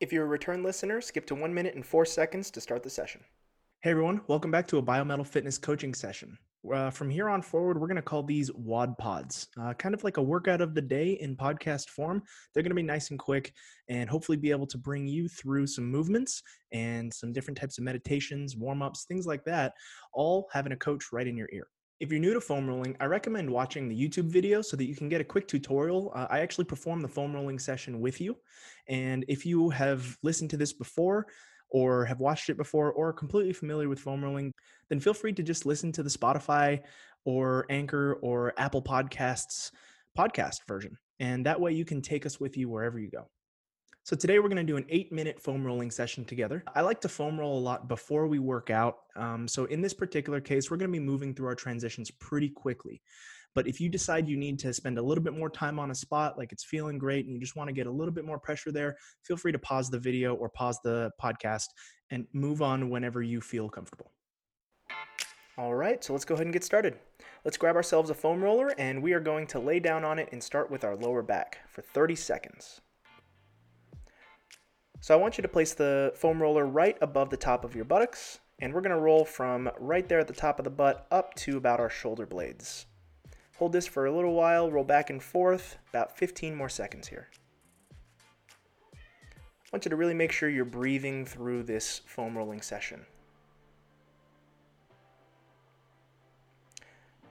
[0.00, 2.88] If you're a return listener, skip to one minute and four seconds to start the
[2.88, 3.20] session.
[3.82, 6.38] Hey everyone, welcome back to a Biometal Fitness coaching session.
[6.72, 10.02] Uh, from here on forward, we're going to call these WOD pods, uh, kind of
[10.02, 12.22] like a workout of the day in podcast form.
[12.54, 13.52] They're going to be nice and quick
[13.90, 16.42] and hopefully be able to bring you through some movements
[16.72, 19.74] and some different types of meditations, warm ups, things like that,
[20.14, 21.66] all having a coach right in your ear.
[22.00, 24.96] If you're new to foam rolling, I recommend watching the YouTube video so that you
[24.96, 26.10] can get a quick tutorial.
[26.14, 28.36] Uh, I actually perform the foam rolling session with you.
[28.88, 31.26] And if you have listened to this before,
[31.70, 34.52] or have watched it before or are completely familiar with foam rolling,
[34.88, 36.80] then feel free to just listen to the Spotify
[37.24, 39.70] or Anchor or Apple Podcasts
[40.18, 40.98] podcast version.
[41.20, 43.28] And that way you can take us with you wherever you go.
[44.10, 46.64] So today we're going to do an eight minute foam rolling session together.
[46.74, 48.96] I like to foam roll a lot before we work out.
[49.14, 52.48] Um, so in this particular case, we're going to be moving through our transitions pretty
[52.48, 53.02] quickly.
[53.54, 55.94] But if you decide you need to spend a little bit more time on a
[55.94, 58.40] spot, like it's feeling great, and you just want to get a little bit more
[58.40, 61.66] pressure there, feel free to pause the video or pause the podcast
[62.10, 64.10] and move on whenever you feel comfortable.
[65.56, 66.96] All right, so let's go ahead and get started.
[67.44, 70.30] Let's grab ourselves a foam roller and we are going to lay down on it
[70.32, 72.80] and start with our lower back for 30 seconds.
[75.02, 77.86] So I want you to place the foam roller right above the top of your
[77.86, 81.06] buttocks and we're going to roll from right there at the top of the butt
[81.10, 82.84] up to about our shoulder blades.
[83.56, 87.28] Hold this for a little while, roll back and forth, about 15 more seconds here.
[88.94, 88.96] I
[89.72, 93.06] want you to really make sure you're breathing through this foam rolling session.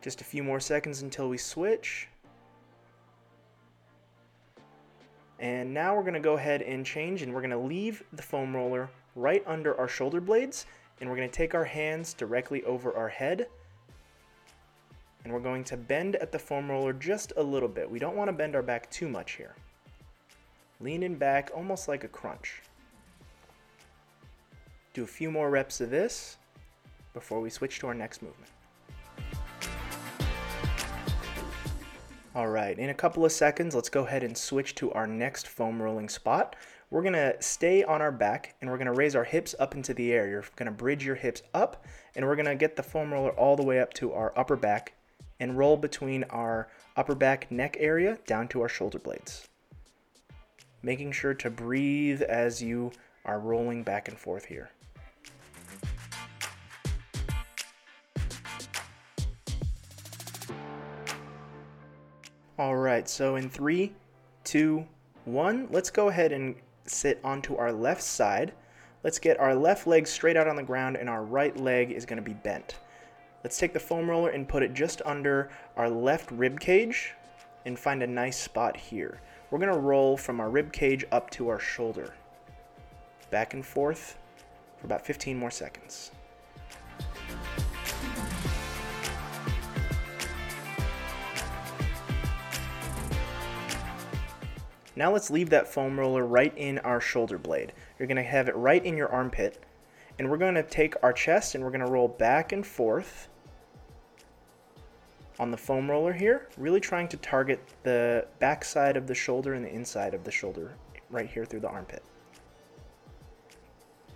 [0.00, 2.08] Just a few more seconds until we switch.
[5.38, 8.22] And now we're going to go ahead and change and we're going to leave the
[8.22, 10.66] foam roller right under our shoulder blades
[11.00, 13.46] and we're going to take our hands directly over our head
[15.24, 17.88] and we're going to bend at the foam roller just a little bit.
[17.88, 19.54] We don't want to bend our back too much here.
[20.80, 22.62] Leaning back almost like a crunch.
[24.94, 26.38] Do a few more reps of this
[27.14, 28.50] before we switch to our next movement.
[32.38, 35.48] All right, in a couple of seconds, let's go ahead and switch to our next
[35.48, 36.54] foam rolling spot.
[36.88, 40.12] We're gonna stay on our back and we're gonna raise our hips up into the
[40.12, 40.28] air.
[40.28, 41.84] You're gonna bridge your hips up
[42.14, 44.92] and we're gonna get the foam roller all the way up to our upper back
[45.40, 49.48] and roll between our upper back neck area down to our shoulder blades.
[50.80, 52.92] Making sure to breathe as you
[53.24, 54.70] are rolling back and forth here.
[62.58, 63.92] All right, so in three,
[64.42, 64.84] two,
[65.26, 68.52] one, let's go ahead and sit onto our left side.
[69.04, 72.04] Let's get our left leg straight out on the ground and our right leg is
[72.04, 72.80] gonna be bent.
[73.44, 77.14] Let's take the foam roller and put it just under our left rib cage
[77.64, 79.20] and find a nice spot here.
[79.52, 82.12] We're gonna roll from our rib cage up to our shoulder.
[83.30, 84.18] Back and forth
[84.78, 86.10] for about 15 more seconds.
[94.98, 97.72] Now let's leave that foam roller right in our shoulder blade.
[97.98, 99.64] You're gonna have it right in your armpit
[100.18, 103.28] and we're going to take our chest and we're going to roll back and forth
[105.38, 109.54] on the foam roller here, really trying to target the back side of the shoulder
[109.54, 110.74] and the inside of the shoulder
[111.10, 112.02] right here through the armpit.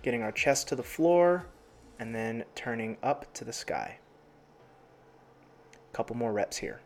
[0.01, 1.45] Getting our chest to the floor
[1.99, 3.99] and then turning up to the sky.
[5.93, 6.81] Couple more reps here.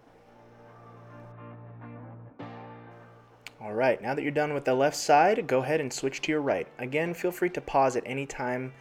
[3.59, 6.31] All right, now that you're done with the left side, go ahead and switch to
[6.31, 6.67] your right.
[6.77, 8.71] Again, feel free to pause at any time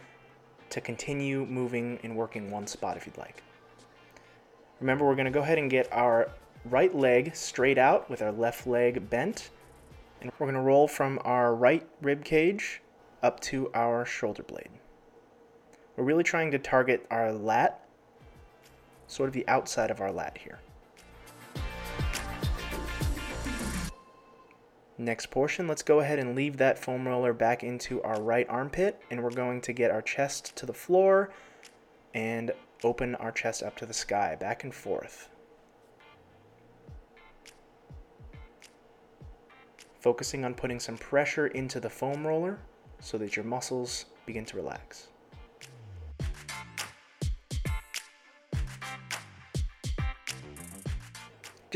[0.69, 3.41] to continue moving and working one spot if you'd like.
[4.79, 6.29] Remember, we're going to go ahead and get our
[6.65, 9.49] right leg straight out with our left leg bent.
[10.21, 12.81] And we're going to roll from our right rib cage
[13.23, 14.69] up to our shoulder blade.
[15.95, 17.83] We're really trying to target our lat,
[19.07, 20.59] sort of the outside of our lat here.
[24.99, 28.99] Next portion, let's go ahead and leave that foam roller back into our right armpit
[29.11, 31.31] and we're going to get our chest to the floor
[32.15, 32.51] and
[32.83, 35.29] open our chest up to the sky, back and forth.
[39.99, 42.57] Focusing on putting some pressure into the foam roller
[42.99, 45.09] so that your muscles begin to relax.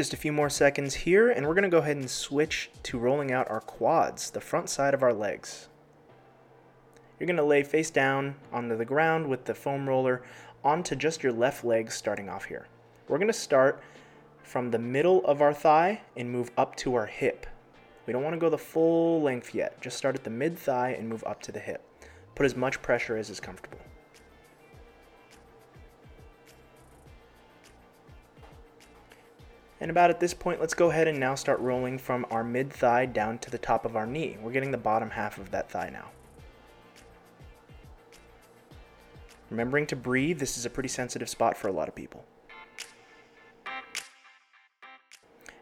[0.02, 2.98] Just a few more seconds here, and we're going to go ahead and switch to
[2.98, 5.68] rolling out our quads, the front side of our legs.
[7.20, 10.24] You're going to lay face down onto the ground with the foam roller
[10.64, 12.66] onto just your left leg starting off here.
[13.08, 13.84] We're going to start
[14.42, 17.46] from the middle of our thigh and move up to our hip.
[18.08, 19.80] We don't want to go the full length yet.
[19.82, 21.88] Just start at the mid thigh and move up to the hip.
[22.34, 23.78] Put as much pressure as is comfortable.
[29.82, 32.72] And about at this point, let's go ahead and now start rolling from our mid
[32.72, 34.38] thigh down to the top of our knee.
[34.40, 36.10] We're getting the bottom half of that thigh now.
[39.50, 42.24] Remembering to breathe, this is a pretty sensitive spot for a lot of people.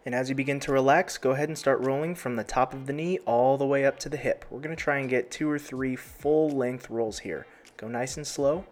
[0.06, 2.88] And as you begin to relax, go ahead and start rolling from the top of
[2.88, 4.44] the knee all the way up to the hip.
[4.50, 7.48] We're going to try and get two or three full length rolls here.
[7.78, 8.66] Go nice and slow.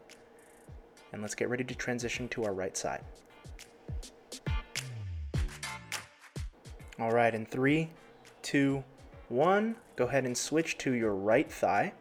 [1.14, 3.02] And let's get ready to transition to our right side.
[7.00, 7.92] All right, in three,
[8.42, 8.84] two,
[9.30, 11.94] one, go ahead and switch to your right thigh.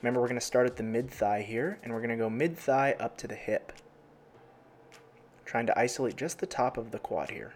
[0.00, 2.30] Remember, we're going to start at the mid thigh here, and we're going to go
[2.30, 3.72] mid thigh up to the hip.
[5.44, 7.52] Trying to isolate just the top of the quad here.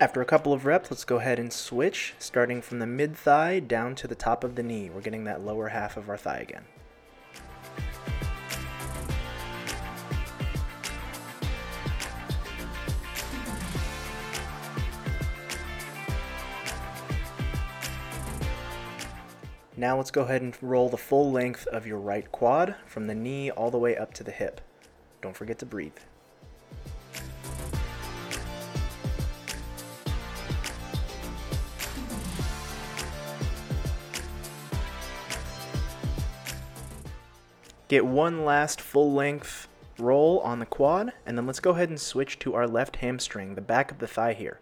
[0.00, 3.60] After a couple of reps, let's go ahead and switch, starting from the mid thigh
[3.60, 4.90] down to the top of the knee.
[4.90, 6.64] We're getting that lower half of our thigh again.
[19.80, 23.14] Now let's go ahead and roll the full length of your right quad from the
[23.14, 24.60] knee all the way up to the hip.
[25.22, 25.96] Don't forget to breathe.
[37.88, 39.66] Get one last full length
[39.98, 43.54] roll on the quad, and then let's go ahead and switch to our left hamstring,
[43.54, 44.60] the back of the thigh here.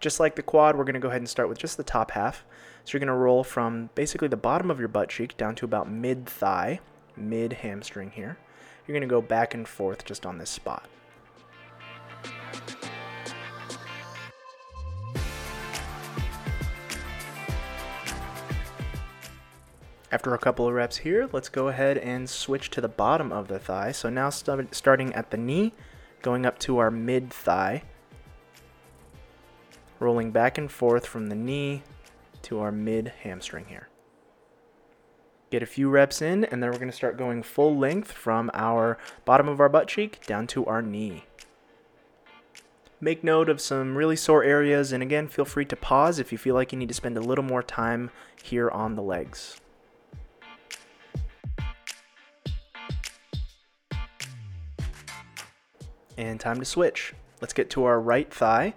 [0.00, 2.12] Just like the quad, we're going to go ahead and start with just the top
[2.12, 2.44] half.
[2.84, 5.66] So you're going to roll from basically the bottom of your butt cheek down to
[5.66, 6.80] about mid thigh,
[7.16, 8.38] mid hamstring here.
[8.86, 10.88] You're going to go back and forth just on this spot.
[20.12, 23.48] After a couple of reps here, let's go ahead and switch to the bottom of
[23.48, 23.92] the thigh.
[23.92, 25.72] So now st- starting at the knee,
[26.22, 27.84] going up to our mid thigh,
[30.00, 31.82] rolling back and forth from the knee
[32.42, 33.88] to our mid hamstring here.
[35.50, 38.50] Get a few reps in, and then we're going to start going full length from
[38.54, 41.24] our bottom of our butt cheek down to our knee.
[43.00, 46.38] Make note of some really sore areas, and again, feel free to pause if you
[46.38, 48.10] feel like you need to spend a little more time
[48.42, 49.60] here on the legs.
[56.16, 57.14] And time to switch.
[57.40, 58.74] Let's get to our right thigh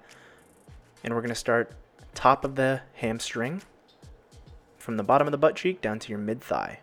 [1.03, 1.71] and we're going to start
[2.13, 3.61] top of the hamstring
[4.77, 6.79] from the bottom of the butt cheek down to your mid thigh.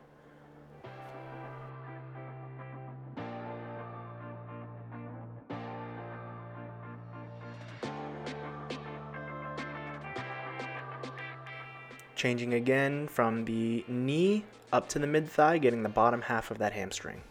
[12.17, 16.59] Changing again from the knee up to the mid thigh, getting the bottom half of
[16.59, 17.23] that hamstring.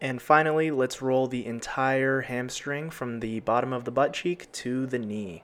[0.00, 4.86] And finally, let's roll the entire hamstring from the bottom of the butt cheek to
[4.86, 5.42] the knee.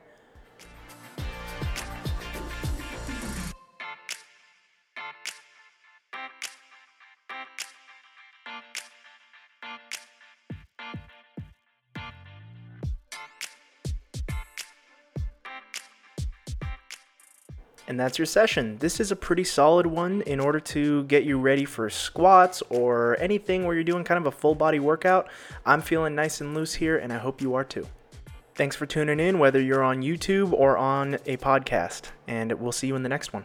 [17.88, 18.78] And that's your session.
[18.78, 23.16] This is a pretty solid one in order to get you ready for squats or
[23.18, 25.28] anything where you're doing kind of a full body workout.
[25.66, 27.86] I'm feeling nice and loose here, and I hope you are too.
[28.54, 32.86] Thanks for tuning in, whether you're on YouTube or on a podcast, and we'll see
[32.86, 33.44] you in the next one.